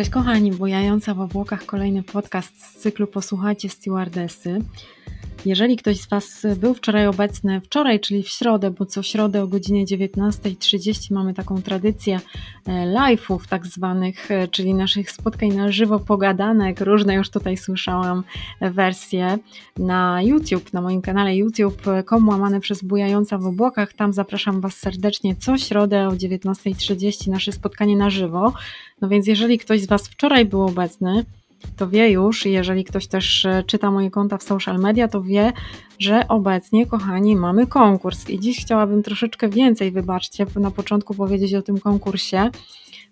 [0.00, 4.58] Cześć kochani, bujająca w obłokach kolejny podcast z cyklu Posłuchajcie Stewardesy.
[5.46, 9.46] Jeżeli ktoś z Was był wczoraj obecny, wczoraj, czyli w środę, bo co środę o
[9.46, 12.20] godzinie 19.30 mamy taką tradycję
[12.66, 18.24] e, live'ów tak zwanych, e, czyli naszych spotkań na żywo pogadanek, różne już tutaj słyszałam
[18.60, 19.38] wersje
[19.76, 25.36] na YouTube, na moim kanale youtube.com łamane przez Bujająca w obłokach, tam zapraszam Was serdecznie.
[25.36, 28.52] Co środę o 19.30 nasze spotkanie na żywo,
[29.00, 31.24] no więc jeżeli ktoś z Was wczoraj był obecny,
[31.76, 35.52] to wie już, jeżeli ktoś też e, czyta moje konta w social media, to wie,
[35.98, 38.30] że obecnie, kochani, mamy konkurs.
[38.30, 42.50] I dziś chciałabym troszeczkę więcej, wybaczcie, na początku powiedzieć o tym konkursie,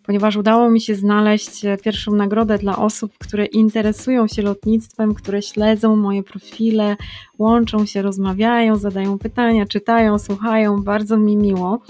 [0.03, 5.43] ponieważ udało mi się znaleźć e, pierwszą nagrodę dla osób, które interesują się lotnictwem, które
[5.43, 6.97] śledzą moje profile,
[7.39, 10.83] łączą się, rozmawiają, zadają pytania, czytają, słuchają.
[10.83, 11.81] Bardzo mi miło.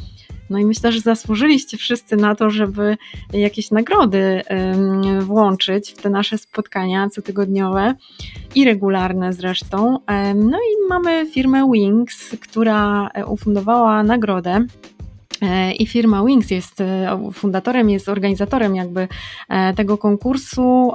[0.51, 2.97] No i myślę, że zasłużyliście wszyscy na to, żeby
[3.33, 4.43] jakieś nagrody
[5.21, 7.95] włączyć w te nasze spotkania cotygodniowe
[8.55, 9.99] i regularne zresztą.
[10.35, 14.67] No i mamy firmę Wings, która e, ufundowała nagrodę.
[15.43, 19.09] E, I firma Wings jest e, fundatorem, jest organizatorem jakby
[19.77, 20.93] tego konkursu.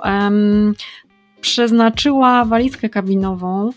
[1.42, 3.70] Przeznaczyła walizkę kabinową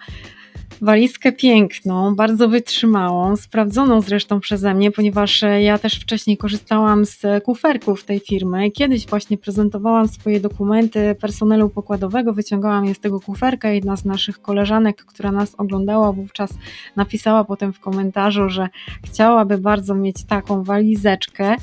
[0.81, 7.45] walizkę piękną, bardzo wytrzymałą, sprawdzoną zresztą przeze mnie, ponieważ e, ja też wcześniej korzystałam z
[7.45, 8.71] kuferków tej firmy.
[8.71, 13.71] Kiedyś właśnie prezentowałam swoje dokumenty personelu pokładowego, wyciągałam je z tego kuferka.
[13.71, 16.51] Jedna z naszych koleżanek, która nas oglądała wówczas,
[16.97, 18.69] napisała potem w komentarzu, że
[19.05, 21.57] chciałaby bardzo mieć taką walizeczkę.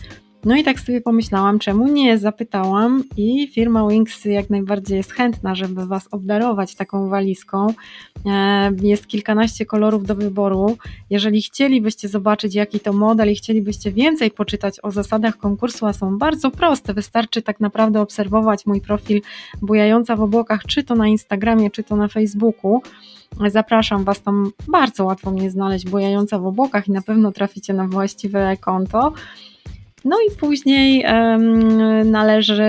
[0.45, 2.17] No i tak sobie pomyślałam, czemu nie?
[2.17, 7.67] Zapytałam i firma Wings jak najbardziej jest chętna, żeby Was obdarować taką walizką.
[8.25, 10.77] E, jest kilkanaście kolorów do wyboru.
[11.09, 16.17] Jeżeli chcielibyście zobaczyć, jaki to model i chcielibyście więcej poczytać o zasadach konkursu, a są
[16.17, 19.21] bardzo proste, wystarczy tak naprawdę obserwować mój profil
[19.61, 22.81] Bujająca w obłokach, czy to na Instagramie, czy to na Facebooku.
[23.47, 27.87] Zapraszam Was tam, bardzo łatwo mnie znaleźć, Bujająca w obłokach i na pewno traficie na
[27.87, 29.13] właściwe konto.
[30.05, 31.05] No i później
[32.05, 32.63] należy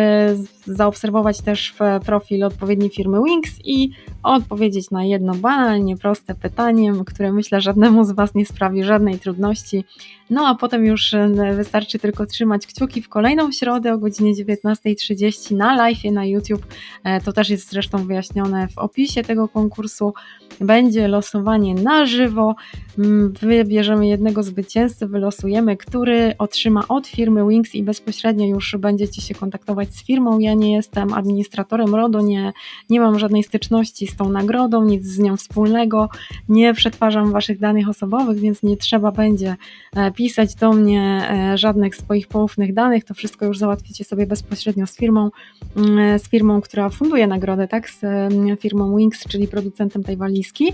[0.66, 1.74] zaobserwować też
[2.06, 3.90] profil odpowiedniej firmy Wings i
[4.24, 9.84] odpowiedzieć na jedno banalnie proste pytanie, które myślę żadnemu z Was nie sprawi żadnej trudności.
[10.30, 15.56] No a potem już e, wystarczy tylko trzymać kciuki w kolejną środę o godzinie 19.30
[15.56, 16.66] na live na YouTube.
[17.04, 20.14] E, to też jest zresztą wyjaśnione w opisie tego konkursu.
[20.60, 22.54] Będzie losowanie na żywo.
[22.98, 29.34] Mm, wybierzemy jednego zwycięzcę, wylosujemy, który otrzyma od firmy Wings i bezpośrednio już będziecie się
[29.34, 30.38] kontaktować z firmą.
[30.38, 32.52] Ja nie jestem administratorem RODO, nie,
[32.90, 36.08] nie mam żadnej styczności z tą nagrodą, nic z nią wspólnego,
[36.48, 39.56] nie przetwarzam waszych danych osobowych, więc nie trzeba będzie
[39.96, 44.86] e, pisać do mnie e, żadnych swoich poufnych danych, to wszystko już załatwicie sobie bezpośrednio
[44.86, 45.30] z firmą,
[45.76, 50.72] mm, z firmą, która funduje nagrodę, tak, z mm, firmą Wings, czyli producentem tej walizki.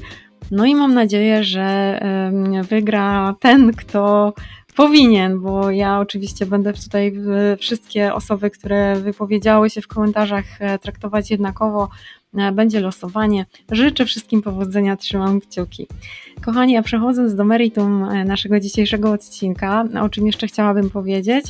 [0.50, 2.00] No i mam nadzieję, że
[2.68, 4.32] wygra ten, kto
[4.76, 7.14] powinien, bo ja oczywiście będę tutaj
[7.58, 11.88] wszystkie osoby, które wypowiedziały się w komentarzach, e, traktować jednakowo.
[12.38, 13.46] E, będzie losowanie.
[13.72, 15.86] Życzę wszystkim powodzenia, trzymam kciuki.
[16.40, 21.46] Kochani, a przechodząc do meritum e, naszego dzisiejszego odcinka, o czym jeszcze chciałabym powiedzieć.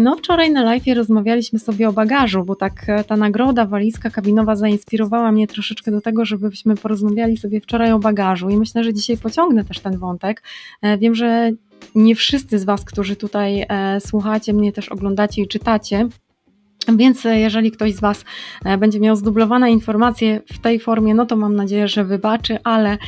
[0.00, 5.32] No, wczoraj na live rozmawialiśmy sobie o bagażu, bo tak ta nagroda walizka kabinowa zainspirowała
[5.32, 9.64] mnie troszeczkę do tego, żebyśmy porozmawiali sobie wczoraj o bagażu i myślę, że dzisiaj pociągnę
[9.64, 10.42] też ten wątek.
[10.98, 11.50] Wiem, że
[11.94, 16.08] nie wszyscy z Was, którzy tutaj e, słuchacie mnie, też oglądacie i czytacie,
[16.96, 18.24] więc e, jeżeli ktoś z Was
[18.64, 22.98] e, będzie miał zdublowane informacje w tej formie, no to mam nadzieję, że wybaczy, ale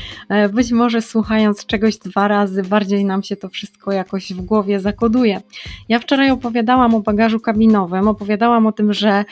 [0.53, 5.41] być może słuchając czegoś dwa razy, bardziej nam się to wszystko jakoś w głowie zakoduje.
[5.89, 9.25] Ja wczoraj opowiadałam o bagażu kabinowym, opowiadałam o tym, że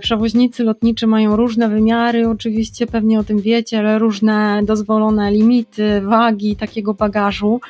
[0.00, 6.56] przewoźnicy lotniczy mają różne wymiary, oczywiście pewnie o tym wiecie, ale różne dozwolone limity, wagi
[6.56, 7.60] takiego bagażu.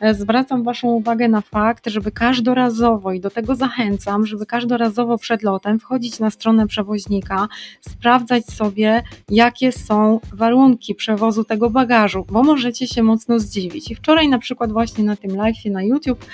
[0.00, 5.42] E, zwracam Waszą uwagę na fakt, żeby każdorazowo i do tego zachęcam, żeby każdorazowo przed
[5.42, 7.48] lotem wchodzić na stronę przewoźnika,
[7.80, 13.90] sprawdzać sobie, jakie są warunki przewozu tego bagażu, bo możecie się mocno zdziwić.
[13.90, 16.24] I wczoraj na przykład właśnie na tym live na YouTube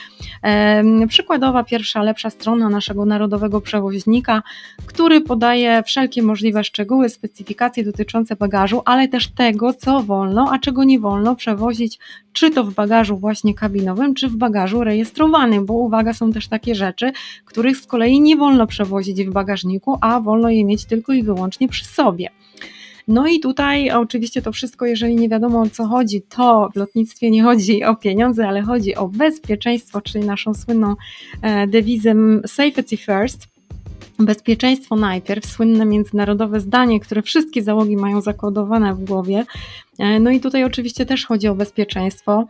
[0.43, 4.43] e, przykładowa pierwsza lepsza strona naszego narodowego przewoźnika,
[4.87, 10.85] który podaje wszelkie możliwe szczegóły, specyfikacje dotyczące bagażu, ale też tego, co wolno, a czego
[10.85, 11.99] nie wolno przewozić,
[12.35, 16.75] czy to w bagażu właśnie kabinowym, czy w bagażu rejestrowanym, bo uwaga, są też takie
[16.75, 17.13] rzeczy,
[17.45, 21.69] których z kolei nie wolno przewozić w bagażniku, a wolno je mieć tylko i wyłącznie
[21.69, 22.31] przy sobie.
[23.09, 27.31] No i tutaj oczywiście to wszystko, jeżeli nie wiadomo o co chodzi, to w lotnictwie
[27.31, 30.95] nie chodzi o pieniądze, ale chodzi o bezpieczeństwo, czyli naszą słynną
[31.43, 32.15] e, dewizę
[32.47, 33.54] safety first.
[34.19, 39.45] Bezpieczeństwo najpierw, słynne międzynarodowe zdanie, które wszystkie załogi mają zakodowane w głowie.
[39.99, 42.47] E, no i tutaj oczywiście też chodzi o bezpieczeństwo.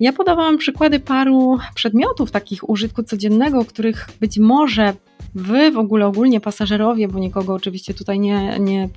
[0.00, 4.94] Ja podawałam przykłady paru przedmiotów takich użytku codziennego, których być może
[5.34, 8.88] Wy w ogóle ogólnie pasażerowie, bo nikogo oczywiście tutaj nie, nie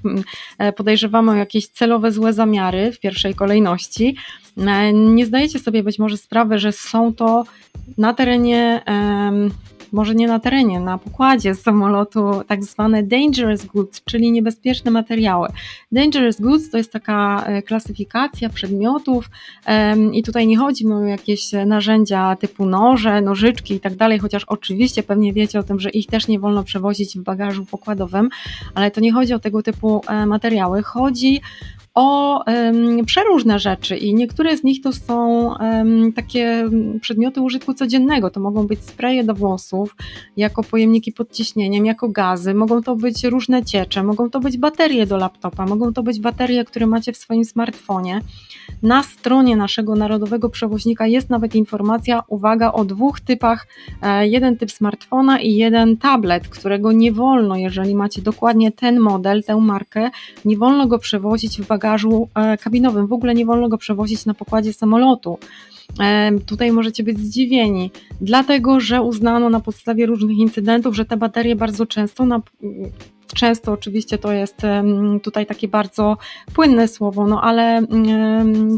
[0.58, 4.16] e, podejrzewamy o jakieś celowe złe zamiary w pierwszej kolejności,
[4.58, 7.44] e, nie zdajecie sobie być może sprawy, że są to
[7.98, 8.82] na terenie
[9.92, 15.48] może nie na terenie, na pokładzie samolotu tak zwane dangerous goods, czyli niebezpieczne materiały.
[15.92, 19.30] Dangerous goods to jest taka e, klasyfikacja przedmiotów
[20.14, 25.04] i tutaj nie chodzi o jakieś narzędzia typu noże, nożyczki i tak dalej, chociaż oczywiście
[25.04, 28.30] pewnie wiecie o tym, że ich też nie wolno przewozić w bagażu pokładowym,
[28.76, 30.84] ale to nie chodzi o tego typu e, materiały.
[30.84, 31.42] Chodzi
[31.94, 36.70] o um, przeróżne rzeczy i niektóre z nich to są um, takie
[37.02, 38.30] przedmioty użytku codziennego.
[38.30, 39.81] To mogą być spreje do włosów,
[40.38, 45.06] jako pojemniki pod ciśnieniem, jako gazy, mogą to być różne ciecze, mogą to być baterie
[45.06, 48.22] do laptopa, mogą to być baterie, które macie w swoim smartfonie.
[48.84, 53.68] Na stronie naszego narodowego przewoźnika jest nawet informacja, uwaga, o dwóch typach.
[54.02, 59.44] E, jeden typ smartfona i jeden tablet, którego nie wolno, jeżeli macie dokładnie ten model,
[59.44, 60.10] tę markę,
[60.46, 63.08] nie wolno go przewozić w bagażu e, kabinowym.
[63.08, 65.38] W ogóle nie wolno go przewozić na pokładzie samolotu.
[66.00, 67.92] E, tutaj możecie być zdziwieni,
[68.22, 72.42] dlatego że uznano na podstawie różnych incydentów, że te baterie bardzo często, na,
[73.36, 74.58] często oczywiście to jest
[75.24, 76.18] tutaj takie bardzo
[76.54, 77.82] płynne słowo, no ale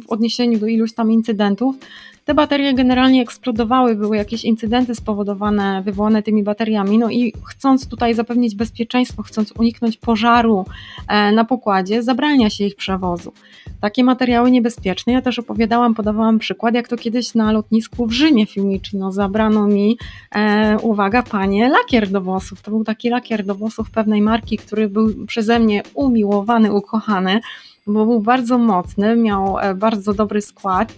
[0.07, 1.75] w odniesieniu do iluś tam incydentów,
[2.25, 8.13] te baterie generalnie eksplodowały, były jakieś incydenty spowodowane, wywołane tymi bateriami, no i chcąc tutaj
[8.13, 10.65] zapewnić bezpieczeństwo, chcąc uniknąć pożaru
[11.07, 13.33] e, na pokładzie, zabrania się ich przewozu.
[13.81, 18.45] Takie materiały niebezpieczne, ja też opowiadałam, podawałam przykład, jak to kiedyś na lotnisku w Rzymie
[18.45, 19.97] Fiumicino zabrano mi,
[20.35, 22.61] e, uwaga panie, lakier do włosów.
[22.61, 27.39] To był taki lakier do włosów pewnej marki, który był przeze mnie umiłowany, ukochany,
[27.87, 30.93] bo był bardzo mocny, miał e, bardzo dobry skład.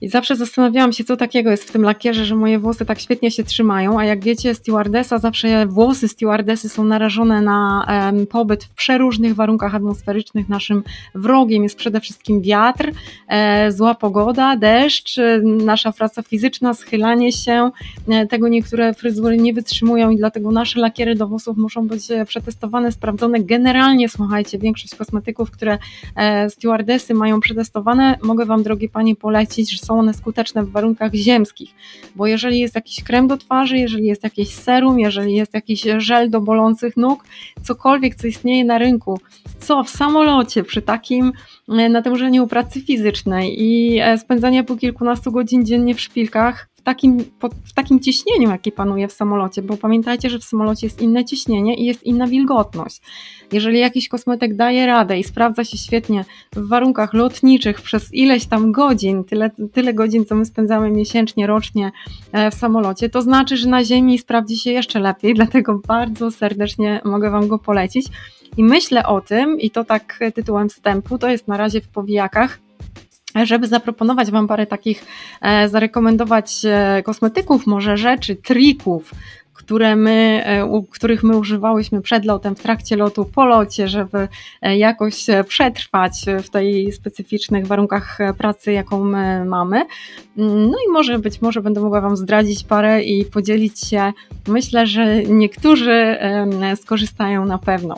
[0.00, 3.30] I zawsze zastanawiałam się, co takiego jest w tym lakierze, że moje włosy tak świetnie
[3.30, 8.74] się trzymają, a jak wiecie, stewardesa, zawsze włosy stewardesy są narażone na um, pobyt w
[8.74, 10.48] przeróżnych warunkach atmosferycznych.
[10.48, 10.82] Naszym
[11.14, 12.92] wrogiem jest przede wszystkim wiatr,
[13.28, 17.70] e, zła pogoda, deszcz, e, nasza praca fizyczna, schylanie się.
[18.08, 22.24] E, tego niektóre fryzury nie wytrzymują i dlatego nasze lakiery do włosów muszą być e,
[22.24, 23.40] przetestowane, sprawdzone.
[23.40, 25.78] Generalnie, słuchajcie, większość kosmetyków, które
[26.16, 31.14] e, stewardesy mają przetestowane, mogę Wam, drogie Panie, polecić, że są one skuteczne w warunkach
[31.14, 31.70] ziemskich,
[32.16, 36.30] bo jeżeli jest jakiś krem do twarzy, jeżeli jest jakieś serum, jeżeli jest jakiś żel
[36.30, 37.24] do bolących nóg,
[37.62, 39.20] cokolwiek, co istnieje na rynku,
[39.58, 41.32] co w samolocie przy takim
[41.68, 47.18] e, natężeniu pracy fizycznej i e, spędzania po kilkunastu godzin dziennie w szpilkach, w takim,
[47.64, 51.76] w takim ciśnieniu, jakie panuje w samolocie, bo pamiętajcie, że w samolocie jest inne ciśnienie
[51.76, 53.00] i jest inna wilgotność.
[53.52, 58.72] Jeżeli jakiś kosmetyk daje radę i sprawdza się świetnie w warunkach lotniczych przez ileś tam
[58.72, 61.92] godzin, tyle, tyle godzin, co my spędzamy miesięcznie, rocznie
[62.32, 67.00] e, w samolocie, to znaczy, że na Ziemi sprawdzi się jeszcze lepiej, dlatego bardzo serdecznie
[67.04, 68.06] mogę Wam go polecić.
[68.56, 72.58] I myślę o tym, i to tak tytułem wstępu, to jest na razie w powijakach,
[73.44, 75.04] żeby zaproponować Wam parę takich,
[75.40, 79.10] e, zarekomendować e, kosmetyków, może rzeczy, trików,
[79.52, 84.28] które my, e, których my używałyśmy przed lotem, w trakcie lotu, po locie, żeby
[84.62, 89.86] jakoś przetrwać w tej specyficznych warunkach pracy, jaką my mamy.
[90.36, 94.12] No i może być może będę mogła Wam zdradzić parę i podzielić się.
[94.48, 96.18] Myślę, że niektórzy
[96.76, 97.96] skorzystają na pewno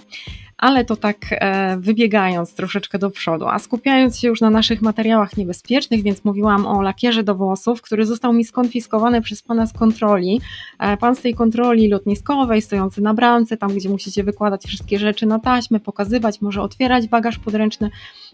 [0.62, 5.37] ale to tak e, wybiegając troszeczkę do przodu, a skupiając się już na naszych materiałach
[5.37, 10.40] niebezpiecznych, więc mówiłam o lakierze do włosów, który został mi skonfiskowany przez pana z kontroli.
[10.78, 15.26] E, pan z tej kontroli lotniskowej, stojący na bramce, tam gdzie musicie wykładać wszystkie rzeczy
[15.26, 17.90] na taśmę, pokazywać, może otwierać bagaż podręczny.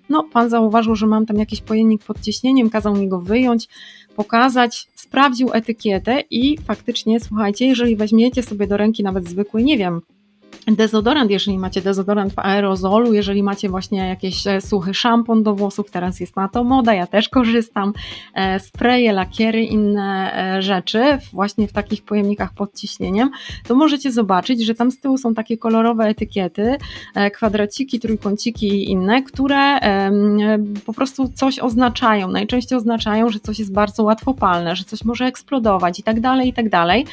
[0.08, 3.68] No, pan zauważył, że mam tam jakiś pojemnik pod ciśnieniem, kazał mi go wyjąć,
[4.16, 10.00] pokazać, sprawdził etykietę i faktycznie, słuchajcie, jeżeli weźmiecie sobie do ręki nawet zwykły, nie wiem,
[10.76, 15.90] Dezodorant, jeżeli macie dezodorant w aerozolu, jeżeli macie właśnie jakieś e, suchy szampon do włosów,
[15.90, 17.93] teraz jest na to moda, ja też korzystam,
[18.35, 23.31] e, spreje, lakiery, inne e, rzeczy właśnie w takich pojemnikach pod ciśnieniem,
[23.67, 26.76] to możecie zobaczyć, że tam z tyłu są takie kolorowe etykiety,
[27.35, 29.78] kwadraciki, trójkąciki i inne, które
[30.87, 32.28] po prostu coś oznaczają.
[32.28, 36.52] Najczęściej oznaczają, że coś jest bardzo łatwopalne, że coś może eksplodować i tak dalej, i
[36.52, 37.07] tak dalej.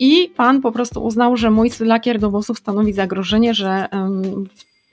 [0.00, 3.88] I pan po prostu uznał, że mój lakier do włosów stanowi zagrożenie, że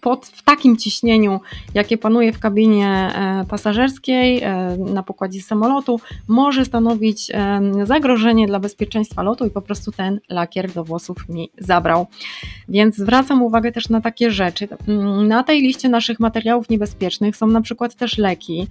[0.02, 1.40] pod, w takim ciśnieniu,
[1.74, 7.32] jakie panuje w kabinie e, pasażerskiej e, na pokładzie samolotu, może stanowić
[7.84, 12.08] zagrożenie dla bezpieczeństwa lotu i po prostu ten lakier do włosów mi zabrał.
[12.70, 14.68] Więc zwracam uwagę też na takie rzeczy.
[14.88, 18.68] Mm, na tej liście naszych materiałów niebezpiecznych są na przykład też leki,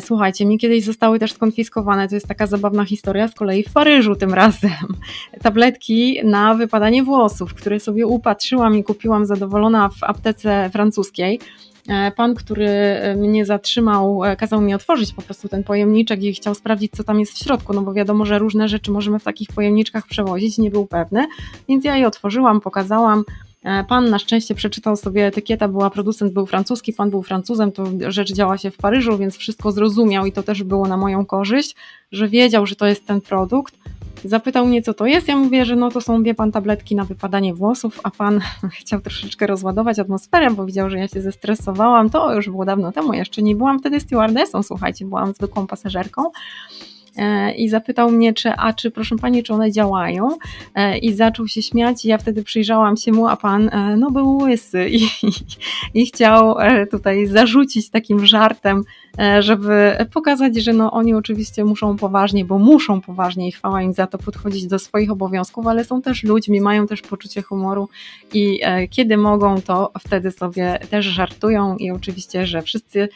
[0.00, 4.16] słuchajcie, mi kiedyś zostały też skonfiskowane, to jest taka zabawna historia, z kolei w Paryżu
[4.16, 4.70] tym razem.
[5.42, 11.40] Tabletki na wypadanie włosów, które sobie upatrzyłam i kupiłam zadowolona w aptece francuskiej.
[11.88, 12.68] E, pan, który
[13.16, 17.20] mnie zatrzymał, e, kazał mi otworzyć po prostu ten pojemniczek i chciał sprawdzić, co tam
[17.20, 20.70] jest w środku, no bo wiadomo, że różne rzeczy możemy w takich pojemniczkach przewozić, nie
[20.70, 21.26] był pewny,
[21.68, 23.24] więc ja je otworzyłam, pokazałam,
[23.55, 23.55] E,
[23.88, 28.32] pan na szczęście przeczytał sobie etykietę, była producent, był francuski, pan był Francuzem, to rzecz
[28.32, 31.76] działa się w Paryżu, więc wszystko zrozumiał i to też było na moją korzyść,
[32.12, 33.74] że wiedział, że to jest ten produkt.
[34.24, 35.28] Zapytał mnie, co to jest.
[35.28, 38.40] Ja mówię, że no to są, wie pan, tabletki na wypadanie włosów, a pan
[38.80, 42.10] chciał troszeczkę rozładować atmosferę, bo widział, że ja się zestresowałam.
[42.10, 46.22] To już było dawno temu, jeszcze nie byłam wtedy stewardessą, słuchajcie, byłam zwykłą pasażerką.
[47.16, 50.28] E, i zapytał mnie, czy, a czy proszę pani, czy one działają?
[50.74, 52.04] E, i zaczął się śmiać.
[52.04, 55.30] I ja wtedy przyjrzałam się mu, a pan e, no był łysy i, i,
[55.94, 56.54] i chciał
[56.90, 58.84] tutaj zarzucić takim żartem,
[59.40, 64.06] żeby pokazać, że no oni oczywiście muszą poważnie, bo muszą poważnie i chwała im za
[64.06, 67.88] to podchodzić do swoich obowiązków, ale są też ludźmi, mają też poczucie humoru
[68.34, 73.08] i kiedy mogą, to wtedy sobie też żartują i oczywiście, że wszyscy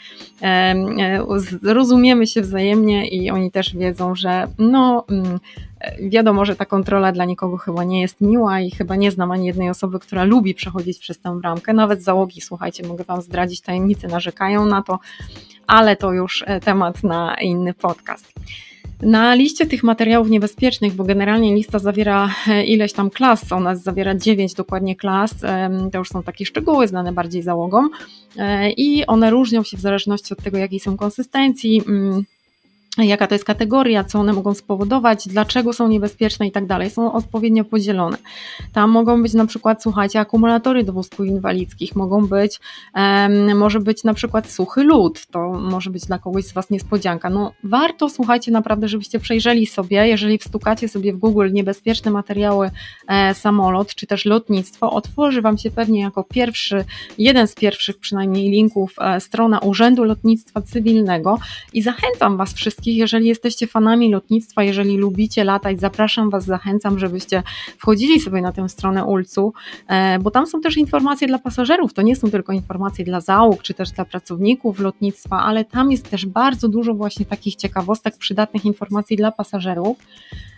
[1.62, 5.40] rozumiemy się wzajemnie i oni też wiedzą, wiedzą, że no mm,
[6.02, 9.46] wiadomo, że ta kontrola dla nikogo chyba nie jest miła i chyba nie znam ani
[9.46, 11.72] jednej osoby, która lubi przechodzić przez tę bramkę.
[11.72, 14.98] Nawet załogi, słuchajcie, mogę Wam zdradzić tajemnicy, narzekają na to,
[15.66, 18.32] ale to już e, temat na inny podcast.
[19.02, 24.14] Na liście tych materiałów niebezpiecznych, bo generalnie lista zawiera e, ileś tam klas, ona zawiera
[24.14, 25.34] 9 dokładnie klas,
[25.92, 27.90] to już są takie szczegóły znane bardziej załogom
[28.38, 32.24] e, i one różnią się w zależności od tego, jakiej są konsystencji mm,
[32.98, 36.90] jaka to jest kategoria, co one mogą spowodować, dlaczego są niebezpieczne i tak dalej.
[36.90, 38.16] Są odpowiednio podzielone.
[38.72, 42.60] Tam mogą być na przykład, słuchajcie, akumulatory do wózków inwalidzkich, mogą być,
[42.94, 47.30] um, może być na przykład suchy lód, to może być dla kogoś z Was niespodzianka.
[47.30, 52.70] No warto, słuchajcie, naprawdę, żebyście przejrzeli sobie, jeżeli wstukacie sobie w Google niebezpieczne materiały
[53.08, 56.84] e, samolot, czy też lotnictwo, otworzy Wam się pewnie jako pierwszy,
[57.18, 61.38] jeden z pierwszych przynajmniej linków e, strona Urzędu Lotnictwa Cywilnego
[61.72, 66.98] i zachęcam Was wszystkich, wszystkich, jeżeli jesteście fanami lotnictwa, jeżeli lubicie latać, zapraszam Was, zachęcam,
[66.98, 67.42] żebyście
[67.78, 69.52] wchodzili sobie na tę stronę ULCU,
[69.88, 73.62] e, bo tam są też informacje dla pasażerów, to nie są tylko informacje dla załóg,
[73.62, 78.64] czy też dla pracowników lotnictwa, ale tam jest też bardzo dużo właśnie takich ciekawostek, przydatnych
[78.64, 79.98] informacji dla pasażerów,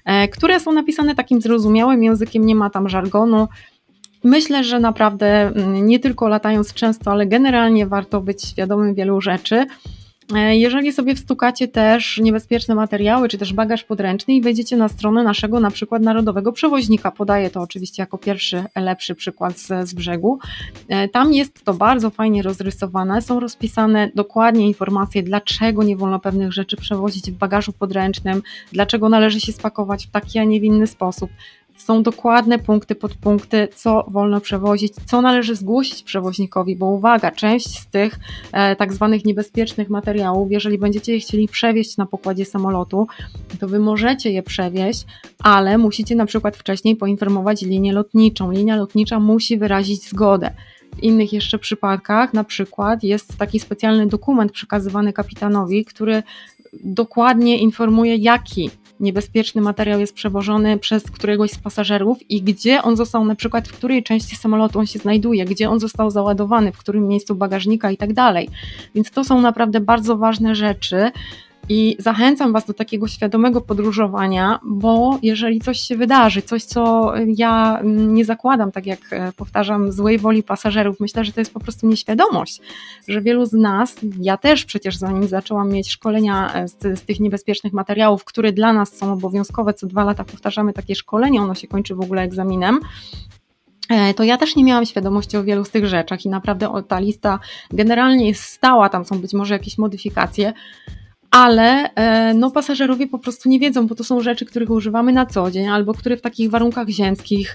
[0.04, 3.48] e, które są napisane takim zrozumiałym językiem, nie ma tam żargonu,
[4.24, 9.66] Myślę, że naprawdę mm, nie tylko latając często, ale generalnie warto być świadomym wielu rzeczy.
[10.34, 15.22] E, jeżeli sobie wstukacie też niebezpieczne materiały, czy też bagaż podręczny i wejdziecie na stronę
[15.22, 20.38] naszego na przykład Narodowego Przewoźnika, podaję to oczywiście jako pierwszy, lepszy przykład z, z brzegu,
[20.88, 26.52] e, tam jest to bardzo fajnie rozrysowane, są rozpisane dokładnie informacje, dlaczego nie wolno pewnych
[26.52, 30.86] rzeczy przewozić w bagażu podręcznym, dlaczego należy się spakować w taki, a nie w inny
[30.86, 31.30] sposób
[31.84, 37.86] są dokładne punkty, podpunkty, co wolno przewozić, co należy zgłosić przewoźnikowi, bo uwaga, część z
[37.86, 38.18] tych
[38.52, 43.06] e, tak zwanych niebezpiecznych materiałów, jeżeli będziecie je chcieli przewieźć na pokładzie samolotu,
[43.60, 45.04] to wy możecie je przewieźć,
[45.38, 48.50] ale musicie na przykład wcześniej poinformować linię lotniczą.
[48.50, 50.50] Linia lotnicza musi wyrazić zgodę.
[50.96, 56.22] W innych jeszcze przypadkach, na przykład, jest taki specjalny dokument przekazywany kapitanowi, który
[56.84, 58.70] dokładnie informuje, jaki
[59.02, 63.72] niebezpieczny materiał jest przewożony przez któregoś z pasażerów i gdzie on został, na przykład w
[63.72, 67.96] której części samolotu on się znajduje, gdzie on został załadowany, w którym miejscu bagażnika i
[67.96, 68.48] tak dalej.
[68.94, 71.10] Więc to są naprawdę bardzo ważne rzeczy.
[71.68, 77.80] I zachęcam Was do takiego świadomego podróżowania, bo jeżeli coś się wydarzy, coś, co ja
[77.86, 81.86] nie zakładam, tak jak e, powtarzam, złej woli pasażerów, myślę, że to jest po prostu
[81.86, 82.60] nieświadomość,
[83.08, 87.20] że wielu z nas, ja też przecież zanim zaczęłam mieć szkolenia e, z, z tych
[87.20, 91.68] niebezpiecznych materiałów, które dla nas są obowiązkowe, co dwa lata powtarzamy takie szkolenie, ono się
[91.68, 92.80] kończy w ogóle egzaminem,
[93.88, 96.98] e, to ja też nie miałam świadomości o wielu z tych rzeczach i naprawdę ta
[96.98, 97.38] lista
[97.70, 100.52] generalnie jest stała, tam są być może jakieś modyfikacje,
[101.32, 105.26] ale e, no, pasażerowie po prostu nie wiedzą, bo to są rzeczy, których używamy na
[105.26, 107.54] co dzień, albo które w takich warunkach ziemskich,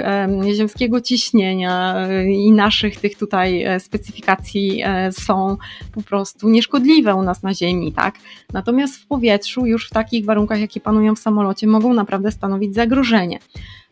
[0.54, 5.58] ziemskiego ciśnienia e, i naszych tych tutaj e, specyfikacji są
[5.92, 8.16] po prostu nieszkodliwe u nas na Ziemi, tak?
[8.54, 13.40] Natomiast w powietrzu, już w takich warunkach, jakie panują w samolocie, mogą naprawdę stanowić zagrożenie.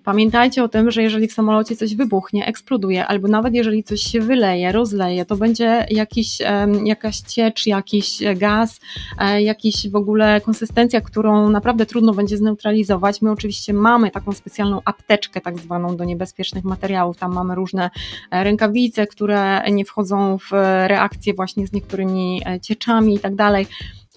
[0.05, 4.19] Pamiętajcie o tym, że jeżeli w samolocie coś wybuchnie, eksploduje, albo nawet jeżeli coś się
[4.19, 6.37] wyleje, rozleje, to będzie jakiś,
[6.83, 8.79] jakaś ciecz, jakiś gaz,
[9.19, 13.21] e, jakiś w ogóle konsystencja, którą naprawdę trudno będzie zneutralizować.
[13.21, 17.17] My oczywiście mamy taką specjalną apteczkę, tak zwaną do niebezpiecznych materiałów.
[17.17, 17.89] Tam mamy różne
[18.31, 20.51] e, rękawice, które nie wchodzą w
[20.87, 23.67] reakcję właśnie z niektórymi e, cieczami i tak dalej.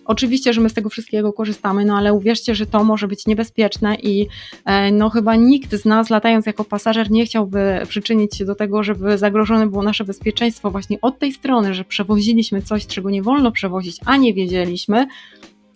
[0.09, 3.95] Oczywiście, że my z tego wszystkiego korzystamy, no ale uwierzcie, że to może być niebezpieczne
[3.95, 4.27] i
[4.65, 8.83] e, no chyba nikt z nas latając jako pasażer nie chciałby przyczynić się do tego,
[8.83, 13.53] żeby zagrożone było nasze bezpieczeństwo właśnie od tej strony, że przewoziliśmy coś, czego nie wolno
[13.53, 15.07] przewozić, a nie wiedzieliśmy,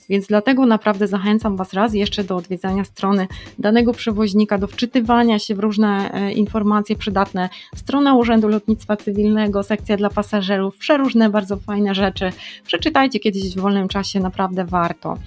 [0.08, 3.26] więc dlatego naprawdę zachęcam Was raz jeszcze do odwiedzania strony
[3.58, 7.48] danego przewoźnika, do wczytywania się w różne e, informacje przydatne.
[7.74, 12.32] Strona Urzędu Lotnictwa Cywilnego, sekcja dla pasażerów, przeróżne bardzo fajne rzeczy.
[12.66, 15.18] Przeczytajcie kiedyś w wolnym czasie, naprawdę warto.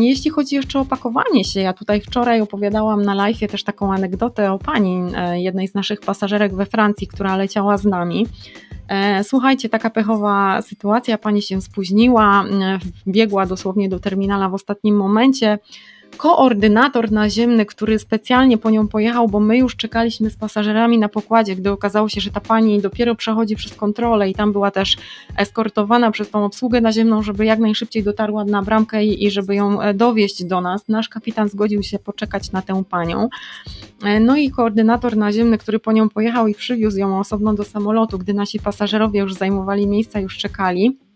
[0.00, 4.52] Jeśli chodzi jeszcze o pakowanie się, ja tutaj wczoraj opowiadałam na live też taką anegdotę
[4.52, 8.26] o pani, e, jednej z naszych pasażerek we Francji, która leciała z nami.
[8.88, 14.96] E, słuchajcie, taka pechowa sytuacja, pani się spóźniła, e, biegła dosłownie do terminala w ostatnim
[14.96, 15.58] momencie
[16.16, 21.56] koordynator naziemny, który specjalnie po nią pojechał, bo my już czekaliśmy z pasażerami na pokładzie,
[21.56, 24.96] gdy okazało się, że ta pani dopiero przechodzi przez kontrolę i tam była też
[25.36, 29.80] eskortowana przez tą obsługę naziemną, żeby jak najszybciej dotarła na bramkę i, i żeby ją
[29.80, 30.88] e, dowieść do nas.
[30.88, 33.28] Nasz kapitan zgodził się poczekać na tę panią.
[34.02, 38.18] E, no i koordynator naziemny, który po nią pojechał i przywiózł ją osobno do samolotu,
[38.18, 41.09] gdy nasi pasażerowie już zajmowali miejsca, już czekali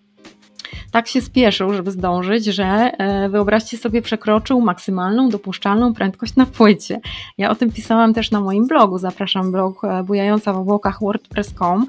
[0.94, 7.00] tak się spieszył, żeby zdążyć, że e, wyobraźcie sobie, przekroczył maksymalną dopuszczalną prędkość na płycie.
[7.38, 11.86] Ja o tym pisałam też na moim blogu, zapraszam blog e, bujająca w obłokach wordpress.com.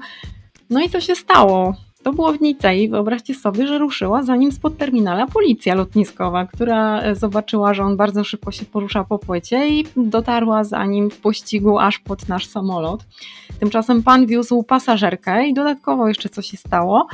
[0.70, 1.74] No i to się stało.
[2.06, 2.88] To było w Nicei.
[2.88, 7.96] Wyobraźcie sobie, że ruszyła za nim spod terminala policja lotniskowa, która e, zobaczyła, że on
[7.96, 12.46] bardzo szybko się porusza po płycie i dotarła za nim w pościgu aż pod nasz
[12.46, 13.04] samolot.
[13.60, 17.06] Tymczasem pan wiózł pasażerkę i dodatkowo jeszcze co się stało.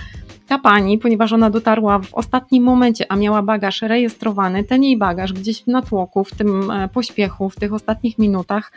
[0.49, 5.33] Ta pani, ponieważ ona dotarła w ostatnim momencie, a miała bagaż rejestrowany, ten jej bagaż
[5.33, 8.73] gdzieś w natłoku, w tym e, pośpiechu, w tych ostatnich minutach,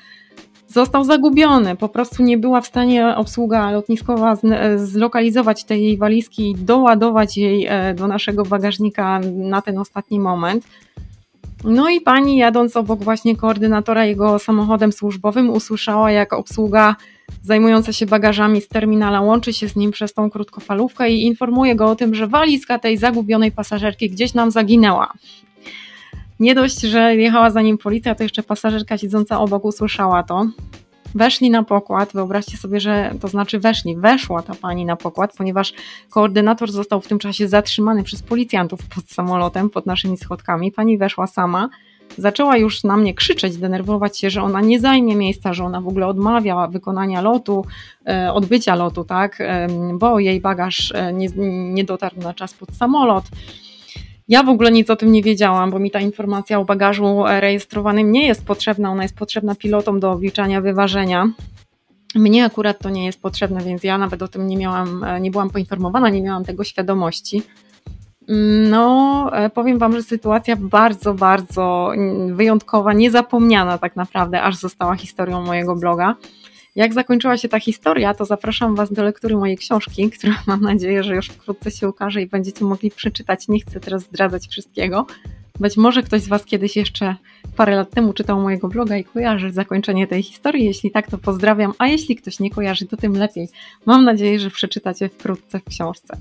[0.67, 1.75] został zagubiony.
[1.75, 7.65] Po prostu nie była w stanie obsługa lotniskowa e, zlokalizować tej walizki i doładować jej
[7.65, 10.67] e, do naszego bagażnika na ten ostatni moment.
[11.63, 16.95] No i pani jadąc obok właśnie koordynatora jego samochodem służbowym usłyszała jak obsługa
[17.43, 21.85] zajmująca się bagażami z terminala łączy się z nim przez tą krótkofalówkę i informuje go
[21.85, 25.13] o tym, że walizka tej zagubionej pasażerki gdzieś nam zaginęła.
[26.39, 30.45] Nie dość, że jechała za nim policja, to jeszcze pasażerka siedząca obok usłyszała to.
[31.15, 35.73] Weszli na pokład, wyobraźcie sobie, że to znaczy weszli, weszła ta pani na pokład, ponieważ
[36.09, 40.71] koordynator został w tym czasie zatrzymany przez policjantów pod samolotem, pod naszymi schodkami.
[40.71, 41.69] Pani weszła sama,
[42.17, 45.87] zaczęła już na mnie krzyczeć, denerwować się, że ona nie zajmie miejsca, że ona w
[45.87, 47.65] ogóle odmawia wykonania lotu,
[48.07, 49.43] e, odbycia lotu, tak,
[49.93, 51.27] bo jej bagaż e, nie,
[51.73, 53.25] nie dotarł na czas pod samolot.
[54.27, 58.11] Ja w ogóle nic o tym nie wiedziałam, bo mi ta informacja o bagażu rejestrowanym
[58.11, 58.91] nie jest potrzebna.
[58.91, 61.29] Ona jest potrzebna pilotom do obliczania wyważenia.
[62.15, 65.49] Mnie akurat to nie jest potrzebne, więc ja nawet o tym nie miałam, nie byłam
[65.49, 67.43] poinformowana, nie miałam tego świadomości.
[68.69, 71.91] No, e, powiem Wam, że sytuacja bardzo, bardzo
[72.31, 76.15] wyjątkowa, niezapomniana tak naprawdę, aż została historią mojego bloga.
[76.75, 81.03] Jak zakończyła się ta historia, to zapraszam Was do lektury mojej książki, która mam nadzieję,
[81.03, 83.47] że już wkrótce się ukaże i będziecie mogli przeczytać.
[83.47, 85.05] Nie chcę teraz zdradzać wszystkiego.
[85.59, 87.15] Być może ktoś z Was kiedyś jeszcze
[87.55, 90.65] parę lat temu czytał mojego bloga i kojarzy zakończenie tej historii.
[90.65, 93.49] Jeśli tak, to pozdrawiam, a jeśli ktoś nie kojarzy, to tym lepiej.
[93.85, 96.17] Mam nadzieję, że przeczytacie wkrótce w książce.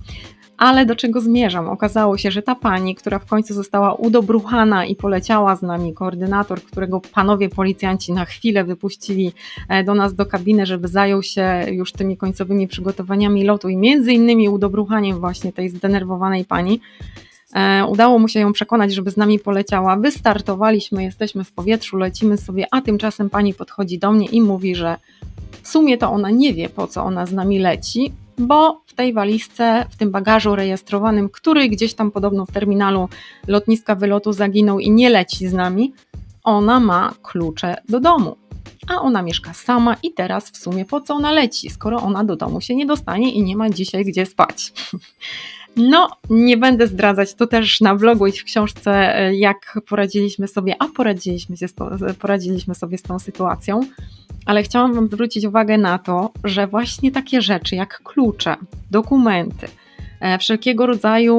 [0.59, 1.69] Ale do czego zmierzam?
[1.69, 6.63] Okazało się, że ta pani, która w końcu została udobruchana i poleciała z nami, koordynator,
[6.63, 9.33] którego panowie policjanci na chwilę wypuścili
[9.69, 14.13] e, do nas do kabiny, żeby zajął się już tymi końcowymi przygotowaniami lotu i między
[14.13, 16.81] innymi udobruchaniem właśnie tej zdenerwowanej pani,
[17.55, 19.97] e, Udało mu się ją przekonać, żeby z nami poleciała.
[19.97, 24.97] Wystartowaliśmy, jesteśmy w powietrzu, lecimy sobie, a tymczasem pani podchodzi do mnie i mówi, że
[25.63, 29.13] w sumie to ona nie wie, po co ona z nami leci, bo w tej
[29.13, 33.09] walizce, w tym bagażu rejestrowanym, który gdzieś tam podobno w terminalu
[33.47, 35.93] lotniska wylotu zaginął i nie leci z nami,
[36.45, 38.37] ona ma klucze do domu.
[38.89, 42.37] A ona mieszka sama i teraz w sumie po co ona leci, skoro ona do
[42.37, 44.73] domu się nie dostanie i nie ma dzisiaj gdzie spać.
[45.77, 50.77] No, nie będę zdradzać, to też na blogu i w książce, e, jak poradziliśmy sobie,
[50.79, 53.81] a poradziliśmy, się tą, poradziliśmy sobie z tą sytuacją,
[54.47, 58.57] ale chciałam Wam zwrócić uwagę na to, że właśnie takie rzeczy jak klucze,
[58.91, 59.69] dokumenty,
[60.21, 61.37] e, wszelkiego rodzaju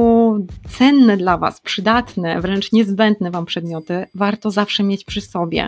[0.70, 5.68] cenne dla Was, przydatne, wręcz niezbędne Wam przedmioty warto zawsze mieć przy sobie.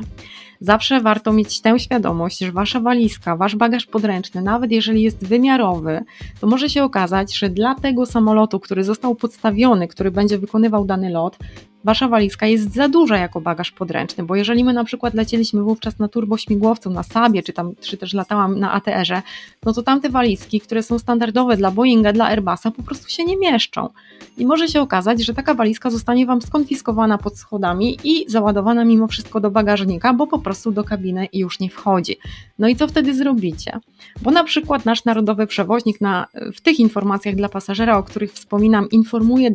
[0.59, 6.03] Zawsze warto mieć tę świadomość, że wasza walizka, wasz bagaż podręczny, nawet jeżeli jest wymiarowy,
[6.39, 11.09] to może się okazać, że dla tego samolotu, który został podstawiony, który będzie wykonywał dany
[11.09, 11.37] lot,
[11.83, 15.99] wasza walizka jest za duża jako bagaż podręczny, bo jeżeli my na przykład lecieliśmy wówczas
[15.99, 19.21] na turbośmigłowcu, na Sabie, czy, tam, czy też latałam na ATR-ze,
[19.65, 23.37] no to tamte walizki, które są standardowe dla Boeinga, dla Airbusa, po prostu się nie
[23.37, 23.89] mieszczą.
[24.37, 29.07] I może się okazać, że taka walizka zostanie Wam skonfiskowana pod schodami i załadowana mimo
[29.07, 32.17] wszystko do bagażnika, bo po prostu do kabiny już nie wchodzi.
[32.59, 33.79] No i co wtedy zrobicie?
[34.21, 38.89] Bo na przykład nasz narodowy przewoźnik na, w tych informacjach dla pasażera, o których wspominam,
[38.89, 39.51] informuje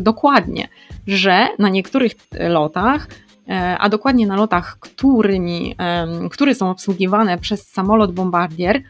[0.00, 0.68] dokładnie,
[1.06, 3.08] że na niektórych lotach
[3.48, 5.76] e, a dokładnie na lotach, którymi,
[6.30, 8.82] które są obsługiwane przez samolot Bombardier,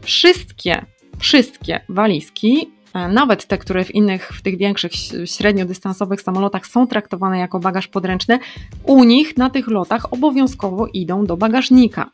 [0.00, 0.84] wszystkie,
[1.18, 4.92] wszystkie walizki, e, nawet te, które w innych, w tych większych,
[5.24, 8.38] średniodystansowych samolotach są traktowane jako bagaż podręczny,
[8.84, 12.10] u nich na tych lotach obowiązkowo idą do bagażnika.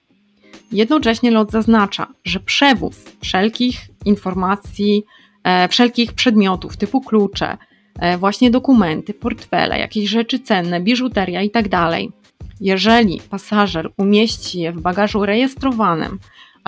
[0.72, 5.04] Jednocześnie lot zaznacza, że przewóz wszelkich informacji,
[5.44, 7.56] e, wszelkich przedmiotów typu klucze,
[7.98, 11.68] E, właśnie dokumenty, portfele, jakieś rzeczy cenne, biżuteria itd.
[11.70, 11.92] Tak
[12.60, 16.18] Jeżeli pasażer umieści je w bagażu rejestrowanym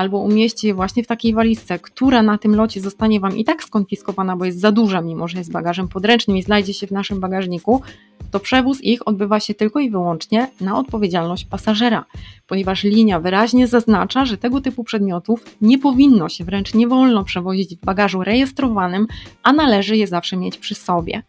[0.01, 3.65] albo umieści je właśnie w takiej walizce, która na tym locie zostanie Wam i tak
[3.65, 7.21] skonfiskowana, bo jest za duża, mimo że jest bagażem podręcznym i znajdzie się w naszym
[7.21, 7.83] bagażniku,
[8.31, 12.05] to przewóz ich odbywa się tylko i wyłącznie na odpowiedzialność pasażera,
[12.47, 17.77] ponieważ linia wyraźnie zaznacza, że tego typu przedmiotów nie powinno się, wręcz nie wolno przewozić
[17.77, 19.07] w bagażu rejestrowanym,
[19.43, 21.23] a należy je zawsze mieć przy sobie.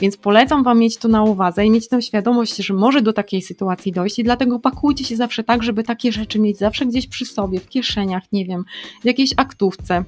[0.00, 3.42] Więc polecam Wam mieć to na uwadze i mieć tę świadomość, że może do takiej
[3.42, 7.26] sytuacji dojść i dlatego pakujcie się zawsze tak, żeby takie rzeczy mieć zawsze gdzieś przy
[7.26, 8.64] sobie, w kieszeniach, nie wiem,
[9.02, 10.04] w jakiejś aktówce.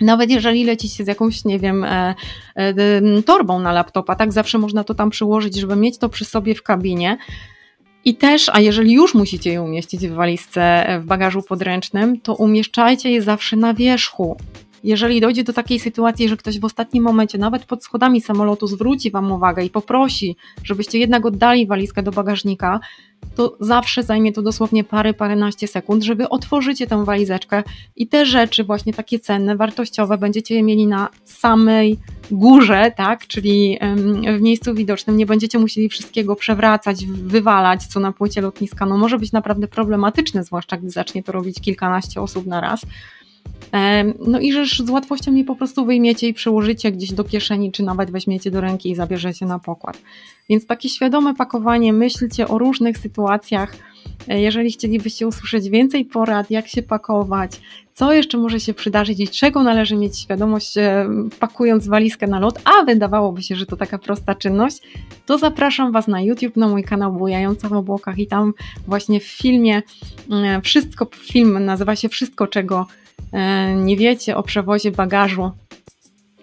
[0.00, 2.14] Nawet jeżeli lecicie z jakąś, nie wiem, e,
[2.54, 6.54] e, torbą na laptopa, tak zawsze można to tam przyłożyć, żeby mieć to przy sobie
[6.54, 7.18] w kabinie.
[8.04, 13.10] I też, a jeżeli już musicie je umieścić w walizce, w bagażu podręcznym, to umieszczajcie
[13.10, 14.36] je zawsze na wierzchu
[14.84, 19.10] jeżeli dojdzie do takiej sytuacji, że ktoś w ostatnim momencie, nawet pod schodami samolotu, zwróci
[19.10, 22.80] Wam uwagę i poprosi, żebyście jednak oddali walizkę do bagażnika,
[23.36, 27.62] to zawsze zajmie to dosłownie parę, paręnaście sekund, żeby otworzycie tę walizeczkę
[27.96, 31.98] i te rzeczy właśnie takie cenne, wartościowe będziecie je mieli na samej
[32.30, 33.78] górze, tak, czyli
[34.38, 39.18] w miejscu widocznym, nie będziecie musieli wszystkiego przewracać, wywalać, co na płycie lotniska, no może
[39.18, 42.80] być naprawdę problematyczne, zwłaszcza gdy zacznie to robić kilkanaście osób na raz.
[44.26, 47.82] No i że z łatwością je po prostu wyjmiecie i przełożycie gdzieś do kieszeni, czy
[47.82, 49.98] nawet weźmiecie do ręki i zabierzecie na pokład.
[50.50, 53.76] Więc takie świadome pakowanie, myślcie o różnych sytuacjach.
[54.28, 57.60] E, jeżeli chcielibyście usłyszeć więcej porad, jak się pakować,
[57.94, 61.08] co jeszcze może się przydarzyć i czego należy mieć świadomość, e,
[61.40, 64.82] pakując walizkę na lot, a wydawałoby się, że to taka prosta czynność,
[65.26, 68.54] to zapraszam Was na YouTube, na mój kanał Bujająca w obłokach i tam
[68.86, 69.82] właśnie w filmie
[70.62, 73.07] wszystko, film nazywa się Wszystko, czego E,
[73.76, 75.50] nie wiecie o przewozie bagażu.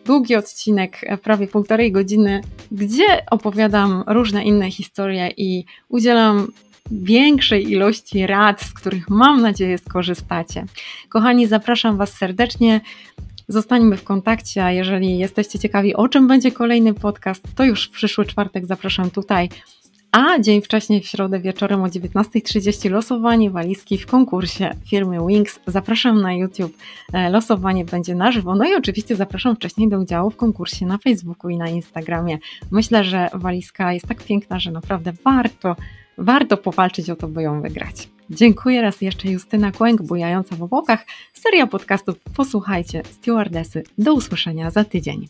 [0.06, 6.48] Długi odcinek, e, prawie półtorej godziny, gdzie opowiadam różne inne historie i udzielam
[6.92, 10.66] większej ilości rad, z których mam nadzieję skorzystacie.
[11.10, 12.82] Kochani, zapraszam Was serdecznie.
[13.48, 17.92] Zostańmy w kontakcie, a jeżeli jesteście ciekawi, o czym będzie kolejny podcast, to już w
[17.92, 19.50] przyszły czwartek zapraszam tutaj
[20.16, 25.60] a dzień wcześniej w środę wieczorem o 19.30 losowanie walizki w konkursie firmy Wings.
[25.68, 26.78] Zapraszam na YouTube,
[27.14, 28.56] e, losowanie będzie na żywo.
[28.56, 32.38] No i oczywiście zapraszam wcześniej do udziału w konkursie na Facebooku i na Instagramie.
[32.72, 35.76] Myślę, że walizka jest tak piękna, że naprawdę warto,
[36.18, 38.10] warto powalczyć o to, by ją wygrać.
[38.30, 41.06] Dziękuję raz jeszcze Justyna Kłęk, bujająca w obłokach.
[41.34, 43.84] Seria podcastów Posłuchajcie, stewardesy.
[43.98, 45.28] Do usłyszenia za tydzień.